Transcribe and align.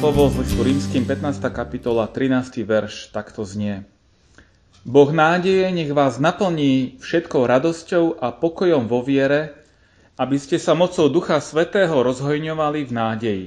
Slovo 0.00 0.32
z 0.32 0.40
listu 0.40 0.64
rímským 0.64 1.04
15. 1.04 1.44
kapitola 1.52 2.08
13. 2.08 2.64
verš 2.64 3.12
takto 3.12 3.44
znie. 3.44 3.84
Boh 4.80 5.12
nádeje 5.12 5.68
nech 5.76 5.92
vás 5.92 6.16
naplní 6.16 6.96
všetkou 7.04 7.44
radosťou 7.44 8.16
a 8.16 8.32
pokojom 8.32 8.88
vo 8.88 9.04
viere, 9.04 9.52
aby 10.16 10.40
ste 10.40 10.56
sa 10.56 10.72
mocou 10.72 11.12
Ducha 11.12 11.36
Svetého 11.44 11.92
rozhojňovali 11.92 12.80
v 12.88 12.92
nádeji. 12.96 13.46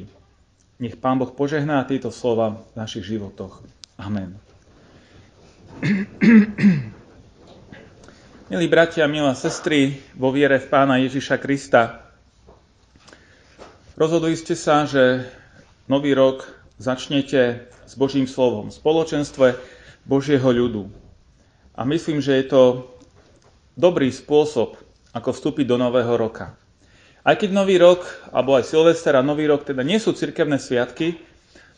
Nech 0.78 0.94
Pán 1.02 1.18
Boh 1.18 1.34
požehná 1.34 1.82
tieto 1.90 2.14
slova 2.14 2.62
v 2.70 2.78
našich 2.78 3.10
životoch. 3.10 3.66
Amen. 3.98 4.38
Milí 8.54 8.68
bratia, 8.70 9.10
milé 9.10 9.34
sestry, 9.34 9.98
vo 10.14 10.30
viere 10.30 10.62
v 10.62 10.70
Pána 10.70 11.02
Ježiša 11.02 11.42
Krista, 11.42 12.14
rozhodli 13.98 14.38
ste 14.38 14.54
sa, 14.54 14.86
že 14.86 15.26
nový 15.88 16.16
rok 16.16 16.48
začnete 16.78 17.70
s 17.86 17.94
Božím 17.94 18.26
slovom 18.26 18.70
v 18.70 18.78
spoločenstve 18.78 19.48
Božieho 20.04 20.50
ľudu. 20.50 20.90
A 21.74 21.86
myslím, 21.90 22.22
že 22.22 22.38
je 22.38 22.46
to 22.50 22.62
dobrý 23.74 24.14
spôsob, 24.14 24.78
ako 25.14 25.30
vstúpiť 25.34 25.66
do 25.70 25.78
nového 25.78 26.14
roka. 26.18 26.54
Aj 27.24 27.40
keď 27.40 27.56
nový 27.56 27.80
rok, 27.80 28.04
alebo 28.36 28.58
aj 28.60 28.68
Silvester 28.68 29.16
a 29.16 29.24
nový 29.24 29.48
rok 29.48 29.64
teda 29.64 29.80
nie 29.80 29.98
sú 29.98 30.12
cirkevné 30.12 30.60
sviatky, 30.60 31.18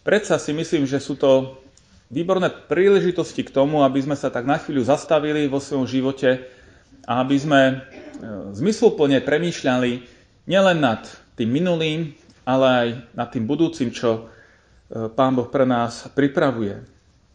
predsa 0.02 0.42
si 0.42 0.52
myslím, 0.56 0.90
že 0.90 0.98
sú 0.98 1.16
to 1.16 1.62
výborné 2.10 2.50
príležitosti 2.50 3.46
k 3.46 3.54
tomu, 3.54 3.86
aby 3.86 4.02
sme 4.02 4.18
sa 4.18 4.34
tak 4.34 4.50
na 4.50 4.58
chvíľu 4.58 4.88
zastavili 4.90 5.46
vo 5.46 5.62
svojom 5.62 5.86
živote 5.86 6.50
a 7.06 7.22
aby 7.22 7.38
sme 7.38 7.62
e, 7.70 7.76
zmysluplne 8.58 9.22
premýšľali 9.22 9.92
nielen 10.50 10.78
nad 10.82 11.06
tým 11.38 11.50
minulým, 11.50 12.18
ale 12.46 12.66
aj 12.66 12.88
nad 13.14 13.30
tým 13.30 13.46
budúcim, 13.46 13.90
čo 13.94 14.30
Pán 14.90 15.34
Boh 15.34 15.50
pre 15.50 15.66
nás 15.66 16.06
pripravuje. 16.14 16.86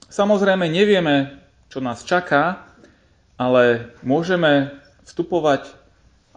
Samozrejme 0.07 0.71
nevieme, 0.71 1.43
čo 1.67 1.83
nás 1.83 2.07
čaká, 2.07 2.67
ale 3.35 3.95
môžeme 4.07 4.75
vstupovať 5.07 5.71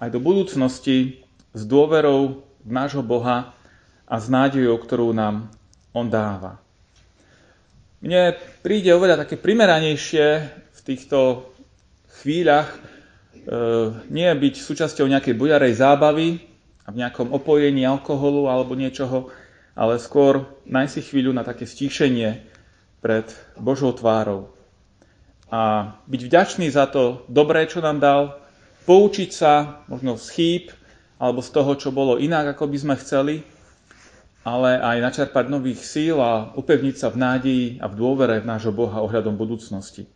aj 0.02 0.10
do 0.10 0.20
budúcnosti 0.22 1.22
s 1.54 1.62
dôverou 1.70 2.46
v 2.66 2.72
nášho 2.72 3.06
Boha 3.06 3.54
a 4.10 4.16
s 4.18 4.30
nádejou, 4.30 4.78
ktorú 4.82 5.14
nám 5.14 5.54
On 5.94 6.10
dáva. 6.10 6.58
Mne 8.02 8.36
príde 8.66 8.92
oveľa 8.92 9.24
také 9.24 9.38
primeranejšie 9.38 10.26
v 10.74 10.80
týchto 10.84 11.50
chvíľach 12.20 12.68
e, 12.74 12.80
nie 14.12 14.28
byť 14.28 14.54
súčasťou 14.60 15.08
nejakej 15.08 15.38
bujarej 15.38 15.74
zábavy, 15.80 16.54
a 16.84 16.92
v 16.92 17.00
nejakom 17.00 17.32
opojení 17.32 17.88
alkoholu 17.88 18.52
alebo 18.52 18.76
niečoho, 18.76 19.32
ale 19.74 19.98
skôr 19.98 20.46
nájsť 20.70 20.94
si 20.94 21.02
chvíľu 21.02 21.34
na 21.34 21.42
také 21.42 21.66
stíšenie 21.66 22.46
pred 23.02 23.26
Božou 23.58 23.94
tvárou. 23.94 24.54
A 25.54 25.94
byť 26.10 26.22
vďačný 26.26 26.68
za 26.74 26.90
to 26.90 27.26
dobré, 27.30 27.70
čo 27.70 27.82
nám 27.82 28.02
dal, 28.02 28.42
poučiť 28.90 29.30
sa 29.30 29.86
možno 29.86 30.18
z 30.18 30.28
chýb 30.34 30.66
alebo 31.22 31.46
z 31.46 31.50
toho, 31.54 31.72
čo 31.78 31.90
bolo 31.94 32.18
inak, 32.18 32.58
ako 32.58 32.68
by 32.68 32.78
sme 32.80 32.96
chceli, 32.98 33.36
ale 34.44 34.76
aj 34.76 34.98
načerpať 35.00 35.46
nových 35.48 35.80
síl 35.86 36.20
a 36.20 36.52
upevniť 36.58 36.96
sa 37.00 37.08
v 37.14 37.22
nádeji 37.22 37.66
a 37.80 37.88
v 37.88 37.96
dôvere 37.96 38.44
v 38.44 38.50
nášho 38.50 38.76
Boha 38.76 39.00
ohľadom 39.00 39.40
budúcnosti. 39.40 40.10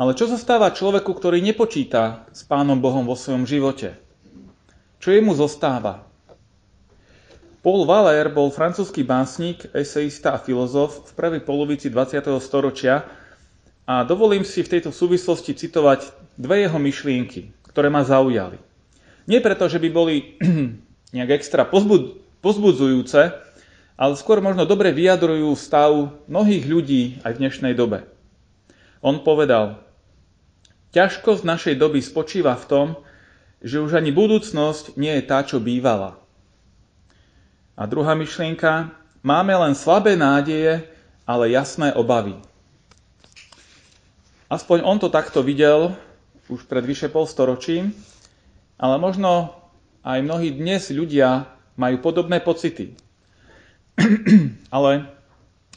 Ale 0.00 0.16
čo 0.16 0.28
zostáva 0.28 0.72
človeku, 0.72 1.12
ktorý 1.12 1.44
nepočíta 1.44 2.24
s 2.32 2.44
Pánom 2.44 2.80
Bohom 2.80 3.04
vo 3.04 3.16
svojom 3.16 3.44
živote? 3.44 3.96
Čo 5.00 5.12
jemu 5.12 5.36
zostáva? 5.36 6.09
Paul 7.60 7.84
Valér 7.84 8.32
bol 8.32 8.48
francúzsky 8.48 9.04
básnik, 9.04 9.68
eseista 9.76 10.32
a 10.32 10.40
filozof 10.40 11.12
v 11.12 11.12
prvej 11.12 11.42
polovici 11.44 11.92
20. 11.92 12.24
storočia 12.40 13.04
a 13.84 14.00
dovolím 14.00 14.48
si 14.48 14.64
v 14.64 14.72
tejto 14.72 14.88
súvislosti 14.88 15.52
citovať 15.52 16.08
dve 16.40 16.64
jeho 16.64 16.80
myšlienky, 16.80 17.52
ktoré 17.68 17.92
ma 17.92 18.00
zaujali. 18.00 18.56
Nie 19.28 19.44
preto, 19.44 19.68
že 19.68 19.76
by 19.76 19.88
boli 19.92 20.40
nejak 21.14 21.36
extra 21.36 21.68
pozbud- 21.68 22.24
pozbudzujúce, 22.40 23.28
ale 24.00 24.12
skôr 24.16 24.40
možno 24.40 24.64
dobre 24.64 24.88
vyjadrujú 24.96 25.52
stav 25.52 26.16
mnohých 26.32 26.64
ľudí 26.64 27.02
aj 27.28 27.36
v 27.36 27.40
dnešnej 27.44 27.76
dobe. 27.76 28.08
On 29.04 29.20
povedal, 29.20 29.84
ťažkosť 30.96 31.44
našej 31.44 31.74
doby 31.76 32.00
spočíva 32.00 32.56
v 32.56 32.64
tom, 32.64 32.86
že 33.60 33.84
už 33.84 34.00
ani 34.00 34.16
budúcnosť 34.16 34.96
nie 34.96 35.12
je 35.20 35.28
tá, 35.28 35.44
čo 35.44 35.60
bývala. 35.60 36.16
A 37.80 37.88
druhá 37.88 38.12
myšlienka, 38.12 38.92
máme 39.24 39.56
len 39.56 39.72
slabé 39.72 40.12
nádeje, 40.12 40.84
ale 41.24 41.56
jasné 41.56 41.96
obavy. 41.96 42.36
Aspoň 44.52 44.84
on 44.84 45.00
to 45.00 45.08
takto 45.08 45.40
videl 45.40 45.96
už 46.52 46.68
pred 46.68 46.84
vyše 46.84 47.08
pol 47.08 47.24
storočím, 47.24 47.96
ale 48.76 49.00
možno 49.00 49.56
aj 50.04 50.20
mnohí 50.20 50.52
dnes 50.52 50.92
ľudia 50.92 51.48
majú 51.80 52.04
podobné 52.04 52.44
pocity. 52.44 52.92
ale 54.76 55.08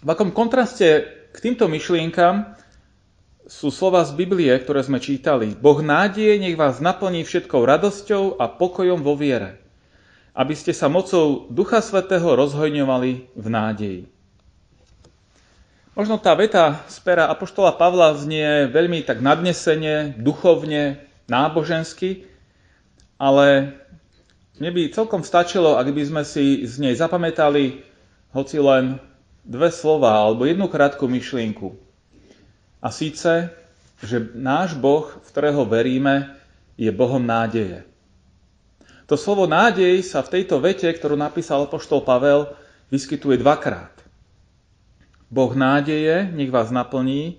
v 0.03 0.07
akom 0.11 0.35
kontraste 0.35 1.07
k 1.31 1.37
týmto 1.39 1.71
myšlienkam 1.71 2.59
sú 3.47 3.71
slova 3.71 4.03
z 4.03 4.11
Biblie, 4.19 4.51
ktoré 4.59 4.83
sme 4.83 4.99
čítali. 4.99 5.55
Boh 5.55 5.79
nádeje 5.79 6.35
nech 6.35 6.59
vás 6.59 6.83
naplní 6.83 7.23
všetkou 7.23 7.63
radosťou 7.63 8.43
a 8.43 8.51
pokojom 8.51 8.99
vo 8.99 9.15
viere, 9.15 9.62
aby 10.33 10.53
ste 10.57 10.73
sa 10.73 10.89
mocou 10.89 11.45
Ducha 11.53 11.79
Svetého 11.79 12.25
rozhojňovali 12.25 13.37
v 13.37 13.47
nádeji. 13.47 14.01
Možno 15.93 16.17
tá 16.17 16.33
veta 16.33 16.81
z 16.89 16.97
pera 17.05 17.29
Apoštola 17.29 17.77
Pavla 17.77 18.17
znie 18.17 18.65
veľmi 18.65 19.05
tak 19.05 19.21
nadnesene, 19.21 20.17
duchovne, 20.17 21.05
nábožensky, 21.29 22.25
ale 23.21 23.77
mne 24.57 24.69
by 24.73 24.89
celkom 24.89 25.21
stačilo, 25.21 25.77
ak 25.77 25.93
by 25.93 26.01
sme 26.01 26.23
si 26.25 26.65
z 26.65 26.81
nej 26.81 26.97
zapamätali 26.97 27.85
hoci 28.33 28.57
len 28.57 28.97
dve 29.45 29.69
slova 29.69 30.17
alebo 30.17 30.49
jednu 30.49 30.65
krátku 30.65 31.05
myšlienku. 31.05 31.77
A 32.81 32.89
síce, 32.89 33.53
že 34.01 34.33
náš 34.33 34.73
Boh, 34.73 35.05
v 35.05 35.27
ktorého 35.29 35.61
veríme, 35.63 36.35
je 36.73 36.89
Bohom 36.89 37.21
nádeje. 37.21 37.85
To 39.13 39.21
slovo 39.21 39.45
nádej 39.45 40.01
sa 40.01 40.25
v 40.25 40.41
tejto 40.41 40.57
vete, 40.57 40.89
ktorú 40.89 41.13
napísal 41.13 41.69
poštol 41.69 42.01
Pavel, 42.01 42.49
vyskytuje 42.89 43.45
dvakrát. 43.45 43.93
Boh 45.29 45.53
nádeje, 45.53 46.33
nech 46.33 46.49
vás 46.49 46.73
naplní 46.73 47.37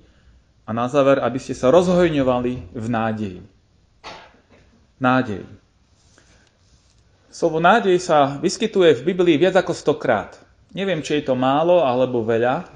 a 0.63 0.71
na 0.71 0.87
záver, 0.87 1.19
aby 1.19 1.35
ste 1.43 1.51
sa 1.51 1.75
rozhojňovali 1.75 2.79
v 2.79 2.87
nádeji. 2.87 3.43
Nádej. 5.03 5.43
Slovo 7.35 7.59
nádej 7.59 7.99
sa 7.99 8.39
vyskytuje 8.39 9.03
v 9.03 9.11
Biblii 9.11 9.35
viac 9.35 9.59
ako 9.59 9.75
stokrát. 9.75 10.39
Neviem, 10.79 11.03
či 11.03 11.19
je 11.19 11.27
to 11.27 11.35
málo 11.35 11.83
alebo 11.83 12.23
veľa, 12.23 12.71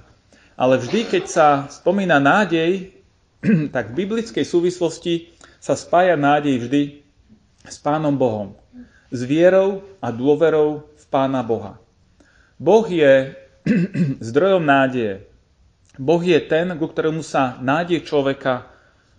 ale 0.59 0.75
vždy, 0.75 1.07
keď 1.07 1.25
sa 1.31 1.47
spomína 1.71 2.19
nádej, 2.19 2.99
tak 3.79 3.95
v 3.95 4.03
biblickej 4.03 4.43
súvislosti 4.43 5.31
sa 5.63 5.79
spája 5.79 6.19
nádej 6.19 6.67
vždy 6.67 6.83
s 7.63 7.79
Pánom 7.79 8.19
Bohom. 8.19 8.59
S 9.09 9.21
vierou 9.25 9.83
a 10.03 10.13
dôverou 10.13 10.85
v 10.85 11.05
Pána 11.09 11.41
Boha. 11.41 11.81
Boh 12.61 12.85
je 12.85 13.33
zdrojom 14.29 14.65
nádeje. 14.65 15.25
Boh 15.99 16.21
je 16.23 16.39
ten, 16.45 16.71
ku 16.79 16.87
ktorému 16.87 17.25
sa 17.25 17.59
nádej 17.59 18.05
človeka 18.07 18.69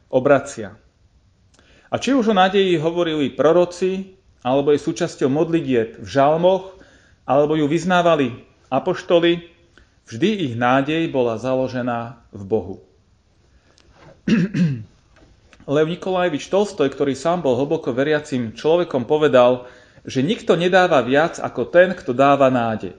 obracia. 0.08 0.78
A 1.90 1.98
či 1.98 2.14
už 2.14 2.32
o 2.32 2.38
nádeji 2.38 2.78
hovorili 2.78 3.34
proroci, 3.34 4.16
alebo 4.46 4.72
je 4.72 4.80
súčasťou 4.80 5.28
modlitieb 5.28 6.00
v 6.00 6.08
žalmoch, 6.08 6.78
alebo 7.26 7.58
ju 7.58 7.66
vyznávali 7.66 8.46
apoštoli, 8.70 9.60
Vždy 10.10 10.30
ich 10.50 10.54
nádej 10.58 11.06
bola 11.14 11.38
založená 11.38 12.18
v 12.34 12.42
Bohu. 12.42 12.76
Lev 15.70 15.86
Nikolajevič 15.86 16.50
Tolstoj, 16.50 16.90
ktorý 16.90 17.14
sám 17.14 17.46
bol 17.46 17.54
hlboko 17.54 17.94
veriacim 17.94 18.58
človekom, 18.58 19.06
povedal, 19.06 19.70
že 20.08 20.24
nikto 20.24 20.56
nedáva 20.56 21.04
viac 21.04 21.40
ako 21.40 21.68
ten, 21.68 21.96
kto 21.96 22.16
dáva 22.16 22.48
nádej. 22.48 22.96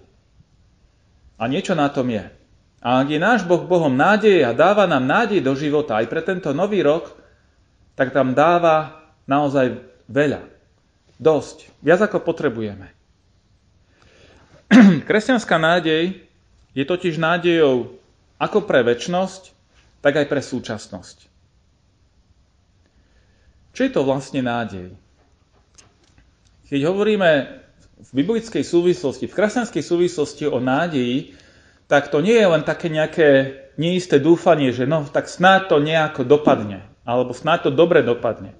A 1.40 1.48
niečo 1.48 1.72
na 1.72 1.88
tom 1.88 2.08
je. 2.12 2.24
A 2.80 3.04
ak 3.04 3.12
je 3.12 3.20
náš 3.20 3.44
Boh 3.44 3.64
Bohom 3.64 3.92
nádej 3.92 4.44
a 4.44 4.56
dáva 4.56 4.88
nám 4.88 5.04
nádej 5.04 5.44
do 5.44 5.52
života 5.52 6.00
aj 6.00 6.08
pre 6.08 6.20
tento 6.24 6.52
nový 6.56 6.80
rok, 6.80 7.12
tak 7.96 8.12
tam 8.16 8.32
dáva 8.32 9.04
naozaj 9.28 9.76
veľa. 10.08 10.40
Dosť. 11.20 11.68
Viac 11.84 12.08
ako 12.08 12.24
potrebujeme. 12.24 12.88
Kresťanská 15.08 15.60
nádej 15.60 16.24
je 16.72 16.84
totiž 16.88 17.20
nádejou 17.20 18.00
ako 18.40 18.64
pre 18.64 18.80
väčnosť, 18.80 19.52
tak 20.00 20.16
aj 20.16 20.26
pre 20.32 20.40
súčasnosť. 20.40 21.28
Čo 23.76 23.80
je 23.84 23.90
to 23.92 24.00
vlastne 24.02 24.40
nádej? 24.40 24.96
Keď 26.70 26.80
hovoríme 26.86 27.30
v 27.98 28.10
biblickej 28.14 28.62
súvislosti, 28.62 29.26
v 29.26 29.34
kresťanskej 29.34 29.82
súvislosti 29.82 30.46
o 30.46 30.62
nádeji, 30.62 31.34
tak 31.90 32.14
to 32.14 32.22
nie 32.22 32.38
je 32.38 32.46
len 32.46 32.62
také 32.62 32.86
nejaké 32.86 33.58
neisté 33.74 34.22
dúfanie, 34.22 34.70
že 34.70 34.86
no 34.86 35.02
tak 35.02 35.26
snáď 35.26 35.66
to 35.66 35.76
nejako 35.82 36.22
dopadne, 36.22 36.86
alebo 37.02 37.34
snáď 37.34 37.66
to 37.66 37.70
dobre 37.74 38.06
dopadne. 38.06 38.54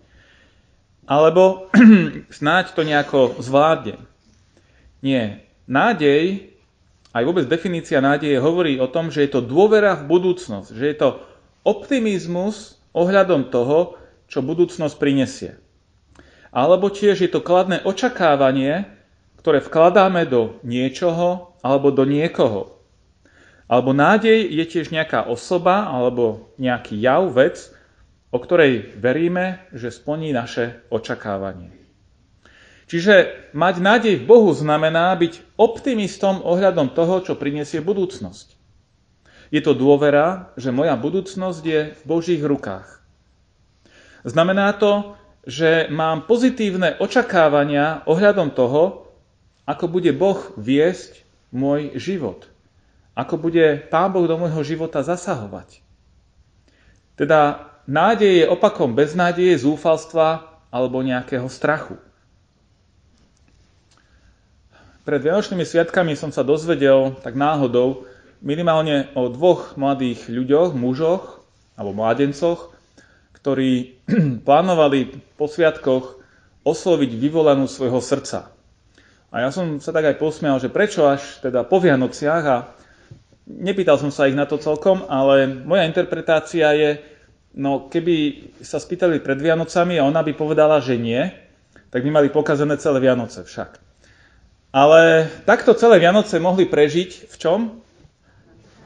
Alebo 1.06 1.70
snáď 2.42 2.74
to 2.74 2.82
nejako 2.82 3.38
zvládne. 3.38 4.02
Nie. 5.06 5.46
Nádej, 5.70 6.50
aj 7.14 7.22
vôbec 7.22 7.46
definícia 7.46 8.02
nádeje 8.02 8.42
hovorí 8.42 8.82
o 8.82 8.90
tom, 8.90 9.14
že 9.14 9.22
je 9.22 9.38
to 9.38 9.46
dôvera 9.46 9.94
v 9.94 10.10
budúcnosť, 10.10 10.74
že 10.74 10.84
je 10.90 10.96
to 10.98 11.22
optimizmus 11.62 12.82
ohľadom 12.90 13.54
toho, 13.54 13.94
čo 14.26 14.42
budúcnosť 14.42 14.98
prinesie. 14.98 15.59
Alebo 16.50 16.90
tiež 16.90 17.22
je 17.22 17.30
to 17.30 17.42
kladné 17.42 17.82
očakávanie, 17.86 18.86
ktoré 19.38 19.62
vkladáme 19.62 20.26
do 20.26 20.58
niečoho 20.66 21.56
alebo 21.62 21.94
do 21.94 22.02
niekoho. 22.02 22.76
Alebo 23.70 23.94
nádej 23.94 24.50
je 24.50 24.64
tiež 24.66 24.90
nejaká 24.90 25.30
osoba 25.30 25.86
alebo 25.86 26.50
nejaký 26.58 26.98
jav, 26.98 27.30
vec, 27.30 27.70
o 28.34 28.38
ktorej 28.42 28.98
veríme, 28.98 29.62
že 29.70 29.94
splní 29.94 30.34
naše 30.34 30.82
očakávanie. 30.90 31.70
Čiže 32.90 33.46
mať 33.54 33.74
nádej 33.78 34.14
v 34.18 34.26
Bohu 34.26 34.50
znamená 34.50 35.14
byť 35.14 35.54
optimistom 35.54 36.42
ohľadom 36.42 36.90
toho, 36.90 37.22
čo 37.22 37.38
prinesie 37.38 37.78
budúcnosť. 37.78 38.58
Je 39.54 39.62
to 39.62 39.78
dôvera, 39.78 40.50
že 40.58 40.74
moja 40.74 40.98
budúcnosť 40.98 41.62
je 41.62 41.80
v 41.94 42.02
Božích 42.02 42.42
rukách. 42.42 43.02
Znamená 44.26 44.74
to, 44.74 45.14
že 45.44 45.88
mám 45.88 46.28
pozitívne 46.28 47.00
očakávania 47.00 48.04
ohľadom 48.04 48.52
toho, 48.52 49.08
ako 49.64 49.84
bude 49.88 50.12
Boh 50.12 50.52
viesť 50.60 51.24
môj 51.54 51.96
život. 51.96 52.48
Ako 53.16 53.40
bude 53.40 53.80
Pán 53.88 54.12
Boh 54.12 54.24
do 54.28 54.36
môjho 54.36 54.60
života 54.64 55.00
zasahovať. 55.00 55.80
Teda 57.16 57.68
nádej 57.84 58.44
je 58.44 58.50
opakom 58.50 58.96
beznádeje, 58.96 59.60
zúfalstva 59.60 60.56
alebo 60.72 61.04
nejakého 61.04 61.48
strachu. 61.50 61.98
Pred 65.04 65.20
Vianočnými 65.26 65.64
sviatkami 65.64 66.14
som 66.14 66.30
sa 66.30 66.44
dozvedel 66.44 67.18
tak 67.24 67.34
náhodou 67.34 68.06
minimálne 68.44 69.10
o 69.16 69.28
dvoch 69.28 69.76
mladých 69.76 70.28
ľuďoch, 70.28 70.76
mužoch 70.76 71.44
alebo 71.76 71.96
mladencoch, 71.96 72.72
ktorí 73.40 74.02
plánovali 74.46 75.16
po 75.36 75.48
sviatkoch 75.48 76.20
osloviť 76.64 77.10
vyvolanú 77.16 77.64
svojho 77.64 77.98
srdca. 78.04 78.52
A 79.30 79.46
ja 79.46 79.50
som 79.54 79.78
sa 79.78 79.94
tak 79.94 80.10
aj 80.10 80.16
posmial, 80.18 80.58
že 80.58 80.68
prečo 80.68 81.06
až 81.06 81.40
teda 81.40 81.62
po 81.62 81.78
Vianociach 81.78 82.44
a 82.44 82.56
nepýtal 83.46 83.96
som 83.96 84.10
sa 84.10 84.26
ich 84.26 84.36
na 84.36 84.44
to 84.44 84.58
celkom, 84.58 85.06
ale 85.06 85.46
moja 85.46 85.86
interpretácia 85.86 86.74
je, 86.74 86.90
No 87.50 87.90
keby 87.90 88.46
sa 88.62 88.78
spýtali 88.78 89.18
pred 89.18 89.34
Vianocami 89.42 89.98
a 89.98 90.06
ona 90.06 90.22
by 90.22 90.32
povedala, 90.38 90.78
že 90.78 90.94
nie, 90.94 91.18
tak 91.90 92.06
by 92.06 92.10
mali 92.10 92.28
pokazané 92.30 92.78
celé 92.78 93.02
Vianoce 93.02 93.42
však. 93.42 93.82
Ale 94.70 95.26
takto 95.42 95.74
celé 95.74 95.98
Vianoce 95.98 96.38
mohli 96.38 96.62
prežiť 96.62 97.26
v 97.26 97.34
čom? 97.34 97.60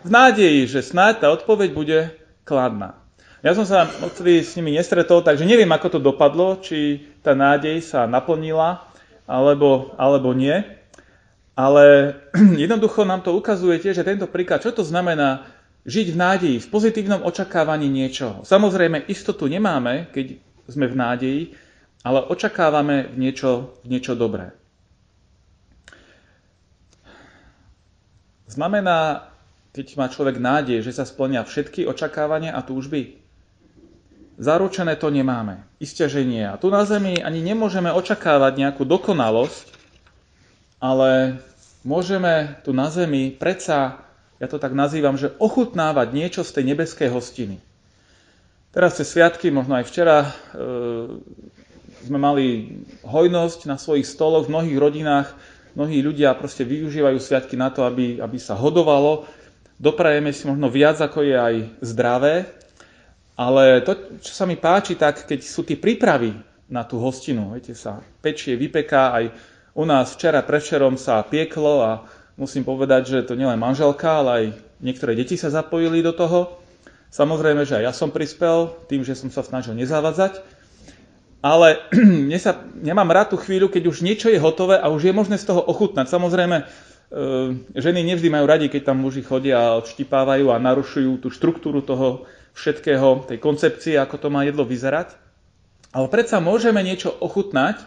V 0.01 0.09
nádeji, 0.09 0.65
že 0.65 0.81
snáď 0.81 1.21
tá 1.21 1.29
odpoveď 1.29 1.77
bude 1.77 1.99
kladná. 2.49 3.04
Ja 3.45 3.53
som 3.53 3.69
sa 3.69 3.85
odtedy 4.01 4.41
s 4.41 4.57
nimi 4.57 4.73
nestretol, 4.73 5.21
takže 5.21 5.45
neviem, 5.45 5.69
ako 5.69 5.93
to 5.93 6.01
dopadlo, 6.01 6.65
či 6.65 7.05
tá 7.21 7.37
nádej 7.37 7.85
sa 7.85 8.09
naplnila, 8.09 8.89
alebo, 9.29 9.93
alebo 10.01 10.33
nie. 10.33 10.65
Ale 11.53 12.17
jednoducho 12.65 13.05
nám 13.05 13.21
to 13.21 13.37
ukazuje 13.37 13.85
tiež, 13.85 14.01
že 14.01 14.09
tento 14.09 14.25
príklad, 14.33 14.65
čo 14.65 14.73
to 14.73 14.81
znamená 14.81 15.45
žiť 15.85 16.07
v 16.09 16.17
nádeji, 16.17 16.57
v 16.65 16.71
pozitívnom 16.73 17.21
očakávaní 17.21 17.85
niečoho. 17.93 18.49
Samozrejme, 18.49 19.13
istotu 19.13 19.45
nemáme, 19.45 20.09
keď 20.09 20.41
sme 20.65 20.89
v 20.89 20.97
nádeji, 20.97 21.43
ale 22.01 22.25
očakávame 22.25 23.13
v 23.13 23.29
niečo, 23.29 23.77
v 23.85 23.93
niečo 23.93 24.17
dobré. 24.17 24.57
Znamená, 28.49 29.29
keď 29.77 30.01
má 30.01 30.09
človek 30.09 30.41
nádej, 30.41 30.81
že 30.81 30.97
sa 30.97 31.05
splnia 31.05 31.45
všetky 31.45 31.85
očakávania 31.85 32.57
a 32.57 32.65
túžby? 32.65 33.24
Zaručené 34.35 34.99
to 34.99 35.11
nemáme. 35.15 35.63
Isté, 35.79 36.11
že 36.11 36.27
nie. 36.27 36.43
A 36.43 36.59
tu 36.59 36.73
na 36.73 36.83
Zemi 36.83 37.23
ani 37.23 37.39
nemôžeme 37.39 37.93
očakávať 37.95 38.59
nejakú 38.59 38.83
dokonalosť, 38.83 39.67
ale 40.83 41.39
môžeme 41.87 42.59
tu 42.67 42.75
na 42.75 42.91
Zemi 42.91 43.31
predsa 43.31 44.05
ja 44.43 44.51
to 44.51 44.59
tak 44.59 44.75
nazývam, 44.75 45.15
že 45.15 45.33
ochutnávať 45.39 46.11
niečo 46.11 46.43
z 46.43 46.61
tej 46.61 46.65
nebeskej 46.75 47.09
hostiny. 47.09 47.63
Teraz 48.75 48.99
cez 48.99 49.09
sviatky, 49.15 49.55
možno 49.55 49.79
aj 49.79 49.87
včera, 49.87 50.19
e, 50.21 50.31
sme 52.03 52.19
mali 52.19 52.77
hojnosť 53.07 53.71
na 53.71 53.79
svojich 53.79 54.05
stoloch 54.05 54.45
v 54.45 54.53
mnohých 54.53 54.77
rodinách. 54.77 55.29
Mnohí 55.79 56.03
ľudia 56.03 56.35
proste 56.35 56.67
využívajú 56.67 57.19
sviatky 57.23 57.55
na 57.55 57.71
to, 57.71 57.87
aby, 57.87 58.19
aby 58.19 58.37
sa 58.37 58.59
hodovalo. 58.59 59.25
Doprajeme 59.79 60.35
si 60.35 60.45
možno 60.51 60.67
viac, 60.67 60.99
ako 60.99 61.23
je 61.23 61.37
aj 61.39 61.55
zdravé. 61.81 62.51
Ale 63.35 63.83
to, 63.83 64.19
čo 64.23 64.33
sa 64.33 64.47
mi 64.47 64.55
páči, 64.55 64.95
tak 64.95 65.27
keď 65.27 65.41
sú 65.43 65.67
tie 65.67 65.75
prípravy 65.75 66.35
na 66.71 66.87
tú 66.87 67.03
hostinu, 67.03 67.55
viete 67.55 67.75
sa, 67.75 67.99
pečie, 68.23 68.55
vypeká, 68.55 69.11
aj 69.11 69.25
u 69.75 69.83
nás 69.83 70.15
včera 70.15 70.39
prečerom 70.47 70.95
sa 70.95 71.19
pieklo 71.27 71.83
a 71.83 71.91
Musím 72.35 72.67
povedať, 72.67 73.03
že 73.07 73.27
to 73.31 73.39
nielen 73.39 73.63
manželka, 73.63 74.19
ale 74.19 74.31
aj 74.35 74.45
niektoré 74.83 75.15
deti 75.15 75.39
sa 75.39 75.55
zapojili 75.55 76.03
do 76.03 76.11
toho. 76.11 76.59
Samozrejme, 77.15 77.63
že 77.63 77.79
aj 77.79 77.85
ja 77.87 77.93
som 77.95 78.11
prispel 78.11 78.75
tým, 78.91 79.07
že 79.07 79.15
som 79.15 79.31
sa 79.31 79.47
snažil 79.47 79.79
nezávadzať. 79.79 80.43
Ale 81.39 81.79
mne 82.27 82.39
sa, 82.43 82.59
nemám 82.75 83.07
rád 83.15 83.31
tú 83.31 83.37
chvíľu, 83.39 83.71
keď 83.71 83.87
už 83.87 84.03
niečo 84.03 84.27
je 84.35 84.43
hotové 84.43 84.83
a 84.83 84.91
už 84.91 85.07
je 85.07 85.15
možné 85.15 85.39
z 85.39 85.47
toho 85.47 85.63
ochutnať. 85.63 86.11
Samozrejme, 86.11 86.57
e, 86.59 86.65
ženy 87.79 88.03
nevždy 88.03 88.27
majú 88.35 88.51
radi, 88.51 88.67
keď 88.67 88.91
tam 88.91 89.07
muži 89.07 89.23
chodia 89.23 89.63
a 89.63 89.79
odštipávajú 89.79 90.51
a 90.51 90.59
narušujú 90.59 91.23
tú 91.23 91.31
štruktúru 91.31 91.87
toho 91.87 92.27
všetkého, 92.55 93.27
tej 93.27 93.39
koncepcie, 93.43 93.99
ako 93.99 94.17
to 94.17 94.29
má 94.31 94.47
jedlo 94.47 94.63
vyzerať. 94.63 95.15
Ale 95.95 96.07
predsa 96.11 96.43
môžeme 96.43 96.83
niečo 96.83 97.11
ochutnať 97.11 97.83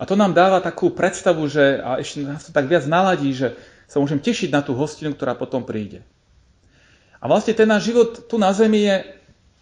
a 0.00 0.08
to 0.08 0.16
nám 0.16 0.32
dáva 0.32 0.64
takú 0.64 0.92
predstavu, 0.92 1.44
že 1.48 1.80
a 1.80 2.00
ešte 2.00 2.24
nás 2.24 2.44
to 2.48 2.52
tak 2.52 2.68
viac 2.68 2.88
naladí, 2.88 3.32
že 3.36 3.56
sa 3.84 4.00
môžem 4.00 4.20
tešiť 4.20 4.48
na 4.54 4.64
tú 4.64 4.72
hostinu, 4.72 5.12
ktorá 5.12 5.36
potom 5.36 5.64
príde. 5.66 6.00
A 7.20 7.28
vlastne 7.28 7.52
ten 7.52 7.68
náš 7.68 7.92
život 7.92 8.30
tu 8.30 8.40
na 8.40 8.48
Zemi 8.56 8.88
je 8.88 8.96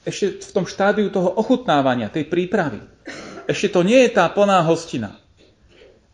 ešte 0.06 0.26
v 0.46 0.50
tom 0.54 0.66
štádiu 0.68 1.10
toho 1.10 1.34
ochutnávania, 1.34 2.06
tej 2.12 2.30
prípravy. 2.30 2.78
Ešte 3.50 3.74
to 3.74 3.80
nie 3.82 4.06
je 4.06 4.14
tá 4.14 4.30
plná 4.30 4.62
hostina. 4.62 5.18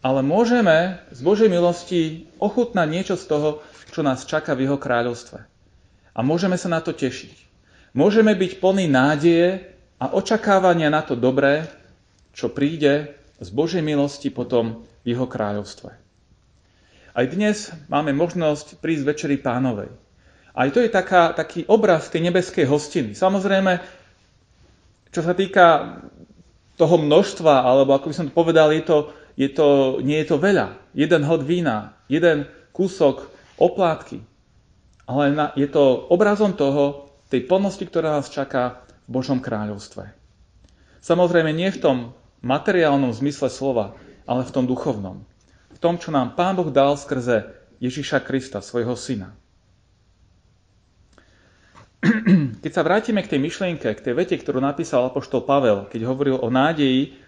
Ale 0.00 0.24
môžeme 0.24 1.04
z 1.12 1.20
Božej 1.20 1.48
milosti 1.52 2.28
ochutnať 2.40 2.88
niečo 2.88 3.16
z 3.20 3.24
toho, 3.28 3.48
čo 3.92 4.00
nás 4.00 4.24
čaká 4.24 4.56
v 4.56 4.68
Jeho 4.68 4.80
kráľovstve. 4.80 5.38
A 6.14 6.20
môžeme 6.24 6.56
sa 6.56 6.72
na 6.72 6.80
to 6.80 6.96
tešiť. 6.96 7.53
Môžeme 7.94 8.34
byť 8.34 8.58
plní 8.58 8.90
nádeje 8.90 9.70
a 10.02 10.10
očakávania 10.18 10.90
na 10.90 11.06
to 11.06 11.14
dobré, 11.14 11.70
čo 12.34 12.50
príde 12.50 13.14
z 13.38 13.48
Božej 13.54 13.86
milosti 13.86 14.34
potom 14.34 14.82
v 15.06 15.14
Jeho 15.14 15.30
kráľovstve. 15.30 15.94
Aj 17.14 17.26
dnes 17.30 17.70
máme 17.86 18.10
možnosť 18.10 18.82
prísť 18.82 19.06
večeri 19.06 19.38
pánovej. 19.38 19.94
Aj 20.58 20.68
to 20.74 20.82
je 20.82 20.90
taká, 20.90 21.38
taký 21.38 21.62
obraz 21.70 22.10
tej 22.10 22.26
nebeskej 22.26 22.66
hostiny. 22.66 23.14
Samozrejme, 23.14 23.78
čo 25.14 25.22
sa 25.22 25.30
týka 25.30 25.98
toho 26.74 26.98
množstva, 26.98 27.62
alebo 27.62 27.94
ako 27.94 28.10
by 28.10 28.14
som 28.18 28.26
to 28.26 28.34
povedal, 28.34 28.74
je 28.74 28.82
to, 28.82 29.14
je 29.38 29.46
to, 29.54 30.02
nie 30.02 30.18
je 30.18 30.34
to 30.34 30.42
veľa. 30.42 30.74
Jeden 30.98 31.22
hod 31.22 31.46
vína, 31.46 31.94
jeden 32.10 32.50
kúsok 32.74 33.30
oplátky. 33.54 34.18
Ale 35.06 35.30
na, 35.30 35.54
je 35.54 35.70
to 35.70 36.10
obrazom 36.10 36.58
toho, 36.58 37.03
tej 37.30 37.46
plnosti, 37.48 37.84
ktorá 37.86 38.18
nás 38.18 38.32
čaká 38.32 38.84
v 39.06 39.20
Božom 39.20 39.40
kráľovstve. 39.40 40.10
Samozrejme 41.04 41.52
nie 41.52 41.68
v 41.68 41.80
tom 41.80 41.96
materiálnom 42.44 43.12
zmysle 43.12 43.52
slova, 43.52 43.96
ale 44.24 44.44
v 44.44 44.52
tom 44.52 44.64
duchovnom 44.64 45.24
tom, 45.84 46.00
čo 46.00 46.08
nám 46.08 46.32
Pán 46.32 46.56
Boh 46.56 46.72
dal 46.72 46.96
skrze 46.96 47.44
Ježiša 47.76 48.24
Krista, 48.24 48.64
svojho 48.64 48.96
syna. 48.96 49.36
keď 52.64 52.72
sa 52.72 52.80
vrátime 52.80 53.20
k 53.20 53.36
tej 53.36 53.40
myšlienke, 53.44 53.92
k 53.92 54.00
tej 54.00 54.16
vete, 54.16 54.32
ktorú 54.40 54.64
napísal 54.64 55.04
apoštol 55.12 55.44
Pavel, 55.44 55.84
keď 55.92 56.08
hovoril 56.08 56.40
o 56.40 56.48
nádeji, 56.48 57.20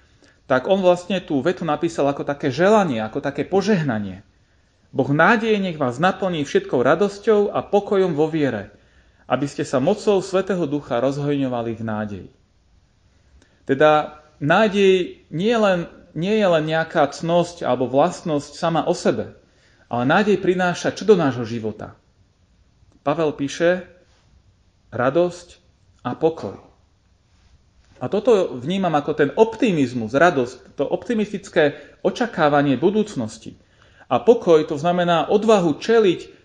tak 0.49 0.73
on 0.73 0.81
vlastne 0.81 1.21
tú 1.21 1.45
vetu 1.45 1.69
napísal 1.69 2.09
ako 2.09 2.25
také 2.25 2.49
želanie, 2.49 3.05
ako 3.05 3.21
také 3.21 3.45
požehnanie. 3.45 4.25
Boh 4.89 5.11
nádeje 5.13 5.61
nech 5.61 5.77
vás 5.77 6.01
naplní 6.01 6.49
všetkou 6.49 6.81
radosťou 6.81 7.53
a 7.53 7.61
pokojom 7.61 8.17
vo 8.17 8.33
viere, 8.33 8.73
aby 9.27 9.47
ste 9.51 9.67
sa 9.67 9.83
mocou 9.83 10.23
Svetého 10.23 10.63
Ducha 10.71 11.03
rozhojňovali 11.03 11.73
v 11.75 11.83
nádeji. 11.83 12.31
Teda 13.67 14.23
nádej 14.39 15.27
nie 15.35 15.51
je 15.51 15.59
len, 15.59 15.81
nie 16.15 16.35
je 16.39 16.47
len 16.47 16.65
nejaká 16.65 17.11
cnosť 17.11 17.67
alebo 17.67 17.91
vlastnosť 17.91 18.55
sama 18.55 18.87
o 18.87 18.95
sebe, 18.95 19.35
ale 19.91 20.03
nádej 20.07 20.39
prináša 20.39 20.95
čo 20.95 21.03
do 21.03 21.19
nášho 21.19 21.43
života. 21.43 21.99
Pavel 23.03 23.35
píše, 23.35 23.87
radosť 24.95 25.49
a 26.07 26.15
pokoj. 26.15 26.63
A 27.97 28.13
toto 28.13 28.55
vnímam 28.61 28.93
ako 28.93 29.13
ten 29.17 29.31
optimizmus, 29.35 30.13
radosť, 30.13 30.77
to 30.77 30.85
optimistické 30.85 31.97
očakávanie 32.05 32.77
budúcnosti. 32.77 33.57
A 34.07 34.23
pokoj 34.23 34.63
to 34.69 34.77
znamená 34.79 35.27
odvahu 35.27 35.81
čeliť 35.81 36.36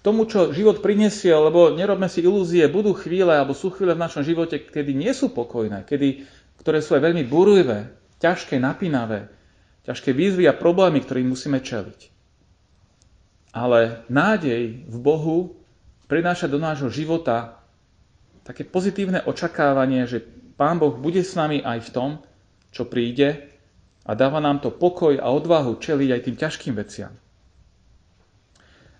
tomu, 0.00 0.24
čo 0.24 0.52
život 0.56 0.80
prinesie, 0.80 1.32
lebo 1.32 1.76
nerobme 1.76 2.08
si 2.08 2.24
ilúzie, 2.24 2.64
budú 2.72 2.96
chvíle, 2.96 3.36
alebo 3.36 3.52
sú 3.52 3.68
chvíle 3.68 3.92
v 3.92 4.04
našom 4.04 4.24
živote, 4.24 4.60
kedy 4.60 4.96
nie 4.96 5.12
sú 5.12 5.32
pokojné, 5.32 5.84
kedy, 5.84 6.24
ktoré 6.60 6.80
sú 6.80 6.96
aj 6.96 7.04
veľmi 7.04 7.24
burlivé, 7.28 7.92
ťažké, 8.20 8.56
napínavé, 8.56 9.28
ťažké 9.84 10.16
výzvy 10.16 10.48
a 10.48 10.56
problémy, 10.56 11.04
ktorým 11.04 11.28
musíme 11.28 11.60
čeliť. 11.60 12.00
Ale 13.52 14.06
nádej 14.08 14.86
v 14.88 14.96
Bohu 15.00 15.58
prináša 16.06 16.46
do 16.48 16.56
nášho 16.56 16.88
života 16.88 17.60
také 18.46 18.64
pozitívne 18.64 19.20
očakávanie, 19.26 20.06
že 20.08 20.22
Pán 20.56 20.76
Boh 20.76 20.92
bude 20.92 21.24
s 21.24 21.36
nami 21.36 21.60
aj 21.64 21.88
v 21.88 21.92
tom, 21.92 22.10
čo 22.70 22.86
príde 22.86 23.48
a 24.04 24.12
dáva 24.16 24.40
nám 24.40 24.60
to 24.64 24.72
pokoj 24.72 25.16
a 25.18 25.28
odvahu 25.28 25.76
čeliť 25.76 26.08
aj 26.12 26.20
tým 26.24 26.36
ťažkým 26.36 26.74
veciam. 26.76 27.12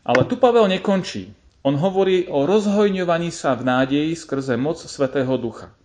Ale 0.04 0.25
tu 0.25 0.40
Pavel 0.40 0.69
nekončí. 0.69 1.33
On 1.61 1.76
hovorí 1.76 2.25
o 2.25 2.49
rozhojňovaní 2.49 3.28
sa 3.28 3.52
v 3.52 3.69
nádeji 3.69 4.16
skrze 4.16 4.57
moc 4.57 4.80
Svetého 4.80 5.37
Ducha. 5.37 5.76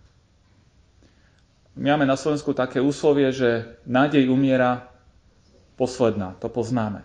My 1.76 1.92
máme 1.92 2.08
na 2.08 2.16
Slovensku 2.16 2.56
také 2.56 2.80
úslovie, 2.80 3.28
že 3.36 3.76
nádej 3.84 4.32
umiera 4.32 4.88
posledná, 5.76 6.32
to 6.40 6.48
poznáme. 6.48 7.04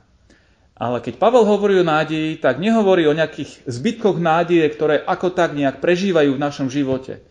Ale 0.79 0.97
keď 1.03 1.19
Pavel 1.19 1.43
hovorí 1.43 1.77
o 1.77 1.85
nádeji, 1.85 2.39
tak 2.39 2.57
nehovorí 2.57 3.05
o 3.05 3.13
nejakých 3.13 3.67
zbytkoch 3.67 4.17
nádeje, 4.17 4.65
ktoré 4.71 5.03
ako 5.03 5.35
tak 5.35 5.53
nejak 5.53 5.83
prežívajú 5.83 6.33
v 6.33 6.41
našom 6.41 6.71
živote. 6.71 7.21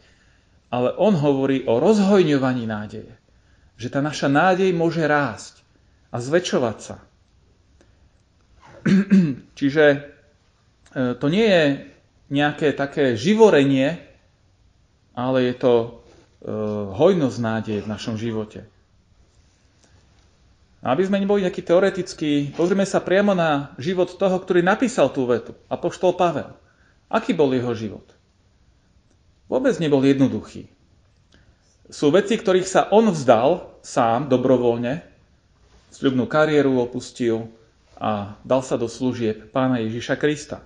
Ale 0.70 0.94
on 0.94 1.16
hovorí 1.18 1.66
o 1.66 1.82
rozhojňovaní 1.82 2.68
nádeje. 2.68 3.10
Že 3.74 3.88
tá 3.90 4.00
naša 4.04 4.28
nádej 4.30 4.70
môže 4.70 5.02
rásť 5.02 5.64
a 6.12 6.22
zväčšovať 6.22 6.78
sa. 6.78 6.96
Čiže 9.58 9.84
e, 9.90 9.98
to 11.16 11.26
nie 11.28 11.46
je 11.46 11.64
nejaké 12.30 12.72
také 12.72 13.18
živorenie, 13.18 13.98
ale 15.14 15.50
je 15.50 15.54
to 15.58 15.72
e, 15.76 15.88
hojnosť 16.94 17.38
nádeje 17.42 17.80
v 17.82 17.90
našom 17.90 18.14
živote. 18.16 18.64
Aby 20.80 21.04
sme 21.04 21.20
neboli 21.20 21.44
nejakí 21.44 21.60
teoretickí, 21.60 22.56
pozrieme 22.56 22.88
sa 22.88 23.04
priamo 23.04 23.36
na 23.36 23.76
život 23.76 24.16
toho, 24.16 24.36
ktorý 24.40 24.64
napísal 24.64 25.12
tú 25.12 25.28
vetu, 25.28 25.52
apoštol 25.68 26.16
Pavel. 26.16 26.56
Aký 27.12 27.36
bol 27.36 27.52
jeho 27.52 27.76
život? 27.76 28.06
Vôbec 29.50 29.76
nebol 29.76 30.00
jednoduchý. 30.00 30.70
Sú 31.90 32.14
veci, 32.14 32.38
ktorých 32.38 32.70
sa 32.70 32.86
on 32.94 33.10
vzdal 33.10 33.82
sám, 33.82 34.30
dobrovoľne, 34.30 35.02
sľubnú 35.90 36.30
kariéru 36.30 36.78
opustil 36.78 37.50
a 38.00 38.40
dal 38.42 38.64
sa 38.64 38.80
do 38.80 38.88
služieb 38.88 39.52
pána 39.52 39.78
Ježiša 39.84 40.16
Krista. 40.16 40.64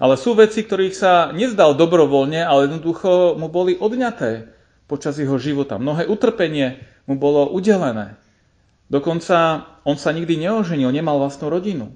Ale 0.00 0.16
sú 0.16 0.32
veci, 0.32 0.64
ktorých 0.64 0.96
sa 0.96 1.30
nevzdal 1.36 1.76
dobrovoľne, 1.76 2.40
ale 2.40 2.66
jednoducho 2.66 3.36
mu 3.36 3.52
boli 3.52 3.76
odňaté 3.76 4.48
počas 4.88 5.20
jeho 5.20 5.36
života. 5.36 5.76
Mnohé 5.76 6.08
utrpenie 6.08 6.80
mu 7.04 7.20
bolo 7.20 7.52
udelené. 7.52 8.16
Dokonca 8.88 9.68
on 9.84 10.00
sa 10.00 10.10
nikdy 10.16 10.40
neoženil, 10.48 10.88
nemal 10.90 11.20
vlastnú 11.20 11.52
rodinu. 11.52 11.92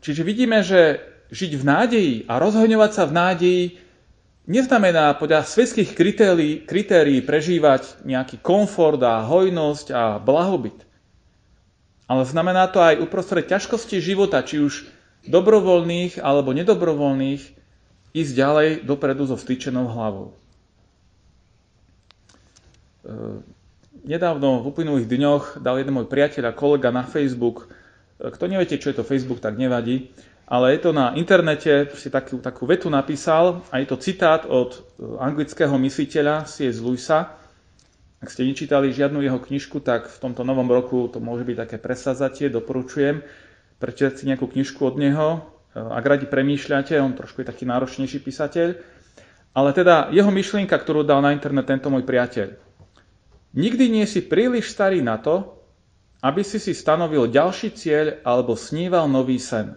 Čiže 0.00 0.22
vidíme, 0.24 0.64
že 0.64 1.00
žiť 1.28 1.52
v 1.60 1.64
nádeji 1.64 2.14
a 2.26 2.40
rozhoňovať 2.40 2.90
sa 2.90 3.04
v 3.04 3.16
nádeji 3.16 3.62
neznamená 4.50 5.14
podľa 5.14 5.46
svetských 5.46 5.94
kritérií, 5.94 6.66
kritérií 6.66 7.22
prežívať 7.22 8.02
nejaký 8.02 8.42
komfort 8.42 8.98
a 9.04 9.22
hojnosť 9.22 9.86
a 9.94 10.02
blahobyt. 10.18 10.89
Ale 12.10 12.26
znamená 12.26 12.66
to 12.66 12.82
aj 12.82 12.98
uprostred 12.98 13.46
ťažkosti 13.46 14.02
života, 14.02 14.42
či 14.42 14.58
už 14.58 14.90
dobrovoľných 15.30 16.18
alebo 16.18 16.50
nedobrovoľných, 16.50 17.42
ísť 18.10 18.32
ďalej 18.34 18.68
dopredu 18.82 19.30
so 19.30 19.38
vstýčenou 19.38 19.86
hlavou 19.86 20.34
nedávno 24.04 24.64
v 24.64 24.68
uplynulých 24.72 25.08
dňoch 25.08 25.44
dal 25.60 25.80
jeden 25.80 25.96
môj 25.96 26.08
priateľ 26.08 26.52
a 26.52 26.56
kolega 26.56 26.92
na 26.92 27.04
Facebook, 27.04 27.68
kto 28.20 28.44
neviete, 28.48 28.80
čo 28.80 28.92
je 28.92 29.00
to 29.00 29.04
Facebook, 29.08 29.40
tak 29.40 29.56
nevadí, 29.56 30.12
ale 30.50 30.76
je 30.76 30.80
to 30.82 30.90
na 30.92 31.16
internete, 31.16 31.88
si 31.96 32.10
takú, 32.10 32.42
takú 32.42 32.66
vetu 32.66 32.90
napísal 32.90 33.64
a 33.70 33.80
je 33.80 33.86
to 33.88 33.96
citát 33.96 34.44
od 34.50 34.74
e, 34.74 34.78
anglického 35.22 35.72
mysliteľa 35.78 36.44
C.S. 36.44 36.82
Lewisa. 36.82 37.39
Ak 38.20 38.28
ste 38.28 38.44
nečítali 38.44 38.92
žiadnu 38.92 39.24
jeho 39.24 39.40
knižku, 39.40 39.80
tak 39.80 40.12
v 40.12 40.18
tomto 40.20 40.44
novom 40.44 40.68
roku 40.68 41.08
to 41.08 41.24
môže 41.24 41.48
byť 41.48 41.56
také 41.56 41.76
presazatie, 41.80 42.52
doporučujem. 42.52 43.24
Prečítať 43.80 44.12
si 44.20 44.28
nejakú 44.28 44.44
knižku 44.44 44.84
od 44.84 45.00
neho, 45.00 45.28
e, 45.72 45.80
ak 45.80 46.04
radi 46.04 46.26
premýšľate, 46.28 47.00
on 47.00 47.16
trošku 47.16 47.40
je 47.40 47.48
taký 47.48 47.64
náročnejší 47.64 48.20
písateľ. 48.20 48.68
Ale 49.56 49.70
teda 49.72 50.12
jeho 50.12 50.28
myšlienka, 50.28 50.76
ktorú 50.76 51.00
dal 51.00 51.24
na 51.24 51.32
internet 51.32 51.64
tento 51.64 51.88
môj 51.88 52.04
priateľ. 52.04 52.60
Nikdy 53.56 53.84
nie 53.88 54.04
si 54.04 54.20
príliš 54.20 54.70
starý 54.70 55.00
na 55.00 55.16
to, 55.16 55.56
aby 56.20 56.44
si 56.44 56.60
si 56.60 56.76
stanovil 56.76 57.32
ďalší 57.32 57.72
cieľ 57.72 58.20
alebo 58.20 58.52
sníval 58.52 59.08
nový 59.08 59.40
sen. 59.40 59.72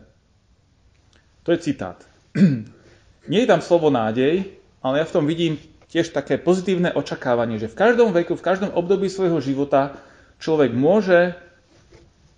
To 1.48 1.56
je 1.56 1.60
citát. 1.64 2.04
Nie 3.32 3.48
je 3.48 3.52
tam 3.56 3.64
slovo 3.64 3.88
nádej, 3.88 4.52
ale 4.84 5.00
ja 5.00 5.06
v 5.08 5.16
tom 5.16 5.24
vidím 5.24 5.56
tiež 5.94 6.10
také 6.10 6.42
pozitívne 6.42 6.90
očakávanie, 6.90 7.62
že 7.62 7.70
v 7.70 7.78
každom 7.78 8.10
veku, 8.10 8.34
v 8.34 8.42
každom 8.42 8.74
období 8.74 9.14
svojho 9.14 9.38
života 9.38 10.02
človek 10.42 10.74
môže 10.74 11.38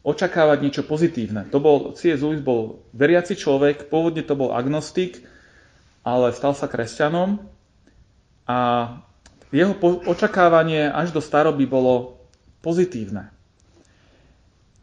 očakávať 0.04 0.58
niečo 0.60 0.84
pozitívne. 0.84 1.48
To 1.50 1.64
bol, 1.64 1.96
C.S. 1.96 2.20
Lewis 2.20 2.44
bol 2.44 2.84
veriaci 2.92 3.40
človek, 3.40 3.88
pôvodne 3.88 4.22
to 4.28 4.36
bol 4.36 4.52
agnostik, 4.52 5.24
ale 6.04 6.36
stal 6.36 6.54
sa 6.54 6.68
kresťanom 6.68 7.42
a 8.46 8.60
jeho 9.50 9.74
očakávanie 10.06 10.92
až 10.92 11.16
do 11.16 11.24
staroby 11.24 11.64
bolo 11.66 12.22
pozitívne. 12.60 13.32